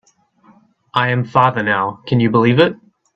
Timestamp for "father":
1.25-1.61